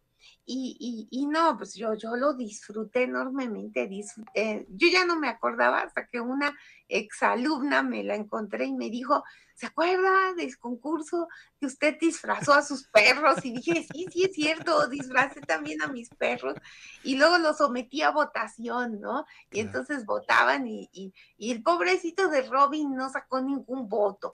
y, 0.51 1.07
y, 1.11 1.27
no, 1.27 1.57
pues 1.57 1.75
yo, 1.75 1.93
yo 1.93 2.15
lo 2.15 2.33
disfruté 2.33 3.03
enormemente. 3.03 3.87
yo 3.87 4.87
ya 4.91 5.05
no 5.05 5.15
me 5.15 5.29
acordaba 5.29 5.81
hasta 5.81 6.07
que 6.07 6.19
una 6.19 6.57
exalumna 6.87 7.83
me 7.83 8.03
la 8.03 8.15
encontré 8.15 8.65
y 8.65 8.73
me 8.73 8.89
dijo, 8.89 9.23
¿se 9.59 9.65
acuerda 9.65 10.33
del 10.35 10.57
concurso 10.57 11.27
que 11.59 11.65
usted 11.65 11.97
disfrazó 11.99 12.53
a 12.53 12.61
sus 12.61 12.87
perros? 12.87 13.43
Y 13.43 13.51
dije, 13.51 13.85
sí, 13.91 14.05
sí 14.09 14.23
es 14.23 14.33
cierto, 14.33 14.87
disfrazé 14.87 15.41
también 15.41 15.81
a 15.81 15.87
mis 15.87 16.09
perros. 16.09 16.55
Y 17.03 17.17
luego 17.17 17.37
lo 17.39 17.53
sometí 17.53 18.01
a 18.01 18.11
votación, 18.11 19.01
¿no? 19.01 19.25
Y 19.51 19.59
entonces 19.59 20.05
votaban 20.05 20.65
y, 20.65 20.89
y, 20.93 21.51
el 21.51 21.61
pobrecito 21.61 22.29
de 22.29 22.43
Robin 22.43 22.95
no 22.95 23.09
sacó 23.09 23.41
ningún 23.41 23.89
voto. 23.89 24.31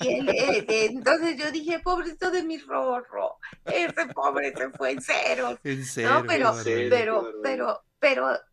Y 0.00 0.08
eh, 0.08 0.64
eh, 0.68 0.86
entonces 0.92 1.36
yo 1.36 1.50
dije, 1.50 1.80
pobrecito 1.80 2.30
de 2.30 2.44
mi 2.44 2.58
Rorro, 2.58 3.38
ese 3.64 4.06
pobre 4.14 4.54
se 4.56 4.70
fue 4.70 4.92
en 4.92 5.02
cero. 5.02 5.58
En 5.64 5.84
cero. 5.84 6.22
Pero, 6.26 6.54
pero, 6.62 6.90
pero, 6.90 7.32
pero 7.42 7.82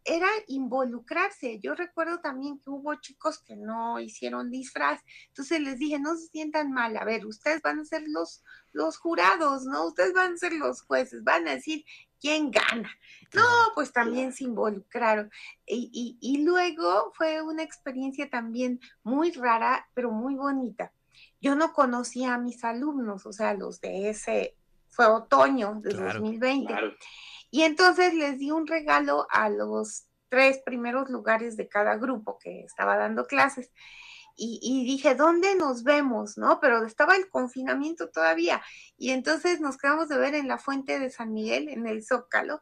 era 0.03 0.27
involucrarse. 0.47 1.59
Yo 1.59 1.75
recuerdo 1.75 2.19
también 2.19 2.59
que 2.59 2.69
hubo 2.69 2.95
chicos 2.95 3.39
que 3.39 3.55
no 3.55 3.99
hicieron 3.99 4.49
disfraz, 4.51 5.01
entonces 5.27 5.59
les 5.61 5.79
dije, 5.79 5.99
no 5.99 6.15
se 6.15 6.27
sientan 6.27 6.71
mal, 6.71 6.95
a 6.97 7.05
ver, 7.05 7.25
ustedes 7.25 7.61
van 7.61 7.79
a 7.79 7.85
ser 7.85 8.03
los, 8.07 8.43
los 8.71 8.97
jurados, 8.97 9.65
¿no? 9.65 9.85
Ustedes 9.87 10.13
van 10.13 10.33
a 10.33 10.37
ser 10.37 10.53
los 10.53 10.81
jueces, 10.81 11.23
van 11.23 11.47
a 11.47 11.55
decir 11.55 11.85
quién 12.19 12.51
gana. 12.51 12.89
No, 13.33 13.43
pues 13.75 13.91
también 13.91 14.31
se 14.31 14.45
involucraron. 14.45 15.31
Y, 15.65 15.89
y, 15.91 16.17
y 16.21 16.43
luego 16.43 17.11
fue 17.15 17.41
una 17.41 17.63
experiencia 17.63 18.29
también 18.29 18.79
muy 19.03 19.31
rara, 19.31 19.87
pero 19.93 20.11
muy 20.11 20.35
bonita. 20.35 20.93
Yo 21.41 21.55
no 21.55 21.73
conocía 21.73 22.35
a 22.35 22.37
mis 22.37 22.63
alumnos, 22.63 23.25
o 23.25 23.33
sea, 23.33 23.53
los 23.53 23.81
de 23.81 24.09
ese, 24.09 24.55
fue 24.87 25.07
otoño 25.07 25.79
de 25.81 25.93
2020. 25.93 26.73
Y 27.53 27.61
entonces 27.61 28.15
les 28.15 28.39
di 28.39 28.49
un 28.49 28.65
regalo 28.65 29.27
a 29.29 29.47
los 29.47 30.05
tres 30.27 30.57
primeros 30.65 31.11
lugares 31.11 31.55
de 31.55 31.69
cada 31.69 31.97
grupo 31.97 32.39
que 32.39 32.61
estaba 32.61 32.97
dando 32.97 33.27
clases. 33.27 33.69
Y, 34.35 34.83
dije, 34.85 35.13
¿dónde 35.13 35.53
nos 35.53 35.83
vemos? 35.83 36.35
¿No? 36.35 36.59
Pero 36.59 36.83
estaba 36.83 37.15
el 37.15 37.29
confinamiento 37.29 38.09
todavía. 38.09 38.59
Y 38.97 39.11
entonces 39.11 39.61
nos 39.61 39.77
quedamos 39.77 40.09
de 40.09 40.17
ver 40.17 40.33
en 40.33 40.47
la 40.47 40.57
fuente 40.57 40.97
de 40.97 41.11
San 41.11 41.31
Miguel, 41.31 41.69
en 41.69 41.85
el 41.85 42.03
Zócalo. 42.03 42.59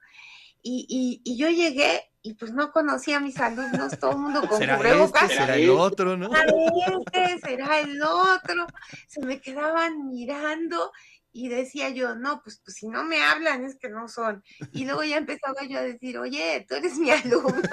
Y, 0.62 1.22
y 1.24 1.38
yo 1.38 1.48
llegué 1.48 2.12
y 2.22 2.34
pues 2.34 2.52
no 2.52 2.74
conocía 2.74 3.18
a 3.18 3.22
mis 3.22 3.40
alumnos, 3.40 3.98
todo 3.98 4.12
el 4.12 4.18
mundo 4.18 4.42
con 4.50 4.60
¿Será 4.60 4.76
cubrebocas. 4.76 5.24
Este, 5.24 5.36
será 5.38 5.56
el 5.56 5.70
otro, 5.70 6.18
¿no? 6.18 6.30
¿Será 6.30 6.52
este? 6.88 7.40
¿Será 7.40 7.80
el 7.80 8.04
otro? 8.04 8.68
Se 9.08 9.22
me 9.26 9.40
quedaban 9.40 10.10
mirando 10.10 10.92
y 11.34 11.48
decía 11.50 11.90
yo, 11.90 12.16
no, 12.16 12.42
pues, 12.44 12.62
pues 12.64 12.78
si 12.78 12.88
no 12.88 13.04
me 13.04 13.24
hablan 13.24 13.64
es 13.66 13.78
que 13.78 13.90
no 13.90 14.08
son. 14.08 14.44
Y 14.74 14.86
luego 14.86 15.04
ya 15.04 15.18
empezaba 15.18 15.64
yo 15.64 15.80
a 15.80 15.84
decir, 15.84 16.18
oye, 16.18 16.66
tú 16.68 16.76
eres 16.76 16.98
mi 16.98 17.10
alumno. 17.10 17.52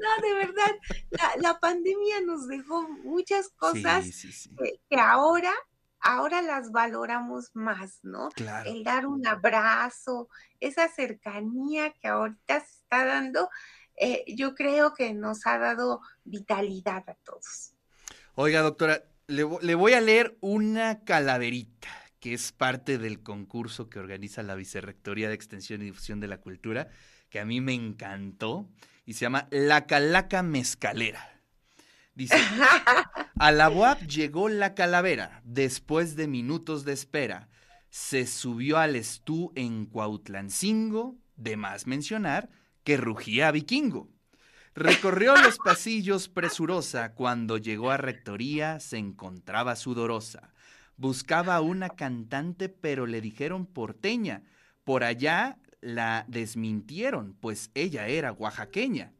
no, 0.00 0.22
de 0.22 0.34
verdad, 0.34 0.70
la, 1.10 1.32
la, 1.38 1.58
pandemia 1.58 2.20
nos 2.22 2.46
dejó 2.46 2.88
muchas 2.88 3.48
cosas 3.50 4.06
Que, 4.88 5.00
ahora 5.00 5.52
ahora 6.02 6.40
las 6.40 6.70
valoramos 6.70 7.50
más, 7.54 7.98
¿no? 8.02 8.30
Claro. 8.30 8.70
El 8.70 8.84
dar 8.84 9.06
un 9.06 9.26
abrazo, 9.26 10.28
esa 10.58 10.88
cercanía 10.88 11.92
que 11.92 12.08
ahorita 12.08 12.60
se 12.60 12.74
está 12.82 13.04
dando, 13.04 13.50
eh, 13.96 14.24
yo 14.26 14.54
creo 14.54 14.94
que 14.94 15.12
nos 15.12 15.46
ha 15.46 15.58
dado 15.58 16.00
vitalidad 16.24 17.04
a 17.06 17.14
todos. 17.22 17.74
Oiga, 18.34 18.62
doctora, 18.62 19.04
le, 19.30 19.74
voy 19.74 19.92
a 19.92 20.00
leer 20.00 20.36
una 20.40 21.04
calaverita 21.04 21.88
que 22.18 22.34
es 22.34 22.52
parte 22.52 22.98
del 22.98 23.22
concurso 23.22 23.88
que 23.88 23.98
organiza 23.98 24.42
la 24.42 24.54
Vicerrectoría 24.54 25.28
de 25.28 25.34
Extensión 25.34 25.80
y 25.80 25.86
Difusión 25.86 26.20
de 26.20 26.28
la 26.28 26.38
Cultura, 26.38 26.88
que 27.30 27.40
a 27.40 27.46
mí 27.46 27.62
me 27.62 27.72
encantó, 27.72 28.68
y 29.06 29.14
se 29.14 29.20
llama 29.20 29.48
La 29.50 29.86
Calaca 29.86 30.42
Mezcalera. 30.42 31.40
Dice, 32.14 32.36
a 33.38 33.52
la 33.52 33.70
UAP 33.70 34.02
llegó 34.02 34.50
la 34.50 34.74
calavera 34.74 35.40
después 35.44 36.14
de 36.16 36.28
minutos 36.28 36.84
de 36.84 36.92
espera. 36.92 37.48
Se 37.88 38.26
subió 38.26 38.76
al 38.76 38.96
estú 38.96 39.52
en 39.54 39.86
Cuautlancingo, 39.86 41.16
de 41.36 41.56
más 41.56 41.86
mencionar 41.86 42.50
que 42.84 42.98
rugía 42.98 43.50
vikingo. 43.50 44.10
Recorrió 44.74 45.34
los 45.36 45.58
pasillos 45.58 46.28
presurosa, 46.28 47.12
cuando 47.14 47.58
llegó 47.58 47.90
a 47.90 47.96
rectoría 47.96 48.78
se 48.78 48.98
encontraba 48.98 49.74
sudorosa. 49.74 50.52
Buscaba 50.96 51.60
una 51.60 51.88
cantante, 51.88 52.68
pero 52.68 53.06
le 53.06 53.20
dijeron 53.20 53.66
porteña. 53.66 54.44
Por 54.84 55.02
allá 55.02 55.58
la 55.80 56.24
desmintieron, 56.28 57.34
pues 57.40 57.70
ella 57.74 58.06
era 58.06 58.32
oaxaqueña. 58.32 59.12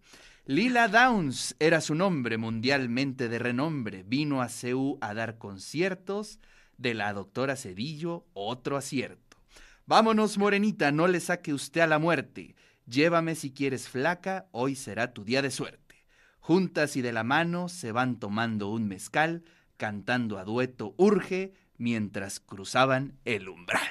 Lila 0.46 0.88
Downs 0.88 1.56
era 1.58 1.80
su 1.80 1.94
nombre, 1.94 2.38
mundialmente 2.38 3.28
de 3.28 3.38
renombre. 3.38 4.04
Vino 4.04 4.42
a 4.42 4.48
CEU 4.48 4.98
a 5.00 5.14
dar 5.14 5.38
conciertos. 5.38 6.38
De 6.76 6.94
la 6.94 7.12
doctora 7.12 7.56
Cedillo, 7.56 8.24
otro 8.32 8.78
acierto. 8.78 9.36
Vámonos, 9.84 10.38
morenita, 10.38 10.92
no 10.92 11.08
le 11.08 11.20
saque 11.20 11.52
usted 11.52 11.82
a 11.82 11.86
la 11.86 11.98
muerte. 11.98 12.54
Llévame 12.90 13.36
si 13.36 13.52
quieres 13.52 13.88
flaca, 13.88 14.48
hoy 14.50 14.74
será 14.74 15.12
tu 15.12 15.22
día 15.22 15.42
de 15.42 15.52
suerte. 15.52 16.04
Juntas 16.40 16.96
y 16.96 17.02
de 17.02 17.12
la 17.12 17.22
mano 17.22 17.68
se 17.68 17.92
van 17.92 18.18
tomando 18.18 18.68
un 18.68 18.88
mezcal, 18.88 19.44
cantando 19.76 20.38
a 20.38 20.44
dueto 20.44 20.94
urge, 20.96 21.52
mientras 21.78 22.40
cruzaban 22.40 23.16
el 23.24 23.48
umbral. 23.48 23.86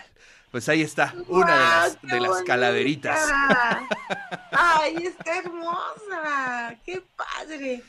Pues 0.51 0.67
ahí 0.67 0.81
está, 0.81 1.15
una 1.29 1.53
de 1.53 1.61
las, 1.61 2.01
de 2.01 2.19
las 2.19 2.43
calaveritas. 2.43 3.19
¡Ay, 4.51 4.95
está 4.97 5.37
hermosa! 5.37 6.77
¡Qué 6.83 7.01
padre! 7.15 7.81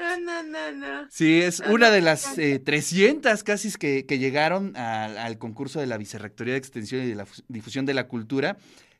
No, 0.00 0.18
no, 0.18 0.42
no, 0.42 0.72
no. 0.72 1.08
Sí, 1.10 1.40
es 1.40 1.60
una 1.60 1.90
de 1.90 2.00
las 2.00 2.36
eh, 2.38 2.58
300 2.58 3.44
casi 3.44 3.70
que, 3.72 4.04
que 4.04 4.18
llegaron 4.18 4.76
al, 4.76 5.16
al 5.16 5.38
concurso 5.38 5.78
de 5.78 5.86
la 5.86 5.96
Vicerrectoría 5.96 6.54
de 6.54 6.58
Extensión 6.58 7.02
y 7.02 7.06
de 7.06 7.14
la 7.14 7.26
Difusión 7.48 7.86
de 7.86 7.94
la 7.94 8.08
Cultura, 8.08 8.56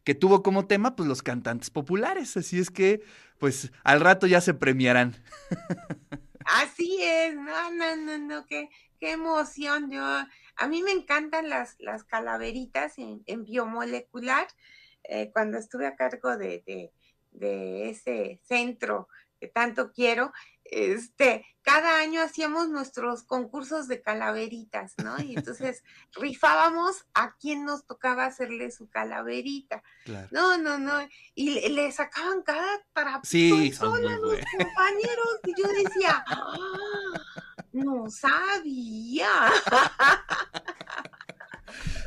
que 0.07 0.15
tuvo 0.15 0.45
como 0.45 0.69
tema 0.69 0.95
pues 0.95 1.09
los 1.09 1.25
cantantes 1.25 1.69
populares. 1.69 2.37
Así 2.37 2.61
es 2.61 2.71
que, 2.71 3.03
pues 3.41 3.73
al 3.83 4.01
rato 4.01 4.29
ya 4.29 4.41
se 4.41 4.55
premiarán. 4.55 5.17
Así 6.47 6.99
es, 7.03 7.35
no, 7.35 7.73
no, 7.73 7.97
no, 7.97 8.19
no, 8.19 8.47
qué, 8.47 8.71
qué 9.01 9.11
emoción. 9.11 9.91
Yo, 9.91 10.05
a 10.05 10.69
mí 10.69 10.85
me 10.85 10.93
encantan 10.93 11.49
las, 11.49 11.75
las 11.81 12.05
calaveritas 12.05 12.99
en, 12.99 13.25
en 13.27 13.43
biomolecular. 13.43 14.47
Eh, 15.03 15.33
cuando 15.33 15.59
estuve 15.59 15.89
a 15.89 15.97
cargo 15.97 16.37
de, 16.37 16.63
de, 16.65 16.93
de, 17.33 17.91
ese 17.91 18.41
centro 18.45 19.09
que 19.41 19.49
tanto 19.49 19.91
quiero, 19.93 20.33
este, 20.71 21.47
cada 21.63 21.99
año 21.99 22.23
hacíamos 22.23 22.69
nuestros 22.69 23.25
concursos 23.25 23.89
de 23.89 24.01
calaveritas, 24.01 24.95
¿no? 25.03 25.21
Y 25.21 25.37
entonces 25.37 25.83
rifábamos 26.13 27.07
a 27.15 27.35
quién 27.37 27.65
nos 27.65 27.85
tocaba 27.85 28.27
hacerle 28.27 28.71
su 28.71 28.89
calaverita. 28.89 29.83
Claro. 30.05 30.29
No, 30.31 30.59
no, 30.59 30.79
no. 30.79 31.07
Y 31.35 31.51
le, 31.51 31.69
le 31.71 31.93
sacaban 31.93 32.43
cada 32.43 32.85
para 32.93 33.21
sí, 33.25 33.73
a 33.81 33.85
los 33.85 34.39
compañeros. 34.59 35.41
Y 35.45 35.61
yo 35.61 35.69
decía, 35.69 36.25
¡Ah! 36.29 36.57
no 37.73 38.09
sabía. 38.11 39.29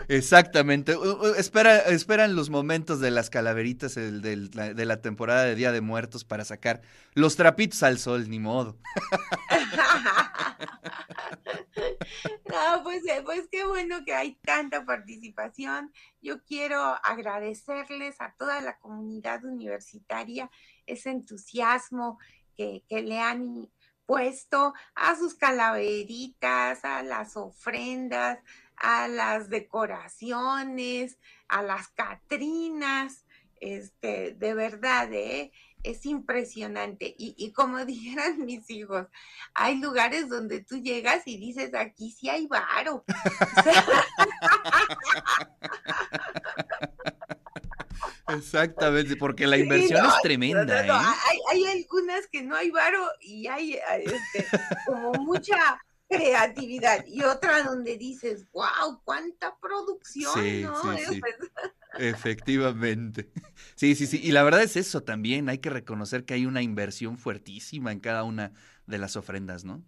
Exactamente. 0.09 0.97
Espera, 1.37 1.77
esperan 1.81 2.35
los 2.35 2.49
momentos 2.49 2.99
de 2.99 3.11
las 3.11 3.29
calaveritas 3.29 3.95
el, 3.95 4.23
del, 4.23 4.49
de 4.49 4.85
la 4.85 5.03
temporada 5.03 5.43
de 5.43 5.53
Día 5.53 5.71
de 5.71 5.81
Muertos 5.81 6.25
para 6.25 6.43
sacar 6.45 6.81
los 7.13 7.35
trapitos 7.35 7.83
al 7.83 7.99
sol, 7.99 8.27
ni 8.27 8.39
modo. 8.39 8.79
no, 12.49 12.83
pues, 12.83 13.03
pues 13.23 13.47
qué 13.51 13.67
bueno 13.67 14.03
que 14.03 14.15
hay 14.15 14.33
tanta 14.43 14.83
participación. 14.83 15.93
Yo 16.23 16.43
quiero 16.43 16.81
agradecerles 17.03 18.19
a 18.19 18.33
toda 18.35 18.61
la 18.61 18.79
comunidad 18.79 19.45
universitaria 19.45 20.49
ese 20.87 21.11
entusiasmo 21.11 22.17
que, 22.57 22.83
que 22.89 23.03
le 23.03 23.19
han 23.19 23.69
puesto 24.07 24.73
a 24.95 25.15
sus 25.15 25.35
calaveritas, 25.35 26.83
a 26.83 27.03
las 27.03 27.37
ofrendas, 27.37 28.39
a 28.79 29.07
las 29.07 29.49
decoraciones, 29.49 31.17
a 31.47 31.61
las 31.61 31.89
catrinas, 31.89 33.25
este, 33.59 34.33
de 34.33 34.53
verdad, 34.53 35.11
¿eh? 35.13 35.51
es 35.83 36.05
impresionante. 36.05 37.15
Y, 37.17 37.35
y, 37.37 37.51
como 37.51 37.83
dijeran 37.85 38.45
mis 38.45 38.69
hijos, 38.69 39.07
hay 39.53 39.79
lugares 39.79 40.29
donde 40.29 40.61
tú 40.63 40.77
llegas 40.77 41.23
y 41.25 41.37
dices, 41.37 41.73
aquí 41.73 42.11
sí 42.11 42.29
hay 42.29 42.47
varo. 42.47 43.03
Exactamente, 48.27 49.15
porque 49.15 49.47
la 49.47 49.57
inversión 49.57 50.01
sí, 50.01 50.07
no, 50.07 50.15
es 50.15 50.21
tremenda. 50.21 50.83
No, 50.83 50.93
no, 50.93 51.01
¿eh? 51.01 51.05
hay, 51.29 51.39
hay, 51.51 51.65
algunas 51.65 52.27
que 52.27 52.43
no 52.43 52.55
hay 52.55 52.69
varo 52.69 53.03
y 53.21 53.47
hay 53.47 53.79
este, 54.03 54.45
como 54.85 55.13
mucha 55.13 55.81
creatividad 56.09 57.05
y 57.07 57.21
otra 57.21 57.63
donde 57.63 57.97
dices, 57.97 58.45
wow, 58.51 59.01
cuánta 59.03 59.55
producción, 59.59 60.33
sí, 60.43 60.61
¿no? 60.63 60.97
Sí, 60.97 61.05
sí. 61.07 61.21
Efectivamente. 61.97 63.29
Sí, 63.75 63.95
sí, 63.95 64.07
sí. 64.07 64.19
Y 64.21 64.33
la 64.33 64.43
verdad 64.43 64.61
es 64.61 64.75
eso 64.75 65.03
también. 65.03 65.47
Hay 65.47 65.59
que 65.59 65.69
reconocer 65.69 66.25
que 66.25 66.33
hay 66.33 66.45
una 66.45 66.61
inversión 66.61 67.17
fuertísima 67.17 67.93
en 67.93 68.01
cada 68.01 68.23
una 68.25 68.51
de 68.87 68.97
las 68.97 69.15
ofrendas, 69.15 69.63
¿no? 69.63 69.85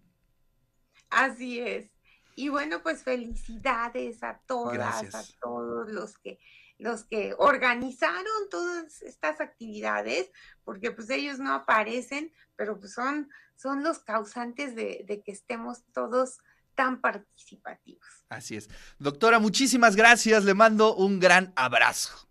Así 1.10 1.60
es. 1.60 1.91
Y 2.34 2.48
bueno, 2.48 2.82
pues 2.82 3.02
felicidades 3.02 4.22
a 4.22 4.40
todas, 4.46 4.74
Gracias. 4.74 5.14
a 5.14 5.40
todos 5.40 5.90
los 5.90 6.18
que 6.18 6.38
los 6.78 7.04
que 7.04 7.32
organizaron 7.38 8.48
todas 8.50 9.02
estas 9.02 9.40
actividades, 9.40 10.30
porque 10.64 10.90
pues 10.90 11.08
ellos 11.10 11.38
no 11.38 11.54
aparecen, 11.54 12.32
pero 12.56 12.78
pues 12.78 12.92
son, 12.92 13.30
son 13.54 13.84
los 13.84 14.00
causantes 14.00 14.74
de, 14.74 15.04
de, 15.06 15.22
que 15.22 15.30
estemos 15.30 15.84
todos 15.92 16.38
tan 16.74 17.00
participativos. 17.00 18.04
Así 18.28 18.56
es. 18.56 18.68
Doctora, 18.98 19.38
muchísimas 19.38 19.94
gracias. 19.94 20.44
Le 20.44 20.54
mando 20.54 20.96
un 20.96 21.20
gran 21.20 21.52
abrazo. 21.54 22.28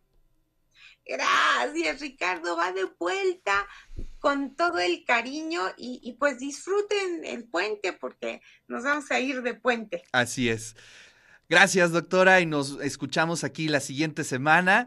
Gracias, 1.05 2.01
Ricardo. 2.01 2.57
Va 2.57 2.73
de 2.73 2.85
vuelta 2.99 3.67
con 4.21 4.55
todo 4.55 4.79
el 4.79 5.03
cariño 5.03 5.61
y, 5.77 5.99
y 6.03 6.13
pues 6.13 6.39
disfruten 6.39 7.25
el 7.25 7.43
puente 7.43 7.91
porque 7.91 8.41
nos 8.67 8.83
vamos 8.83 9.11
a 9.11 9.19
ir 9.19 9.41
de 9.41 9.55
puente. 9.55 10.03
Así 10.13 10.47
es. 10.47 10.75
Gracias, 11.49 11.91
doctora, 11.91 12.39
y 12.39 12.45
nos 12.45 12.79
escuchamos 12.79 13.43
aquí 13.43 13.67
la 13.67 13.81
siguiente 13.81 14.23
semana. 14.23 14.79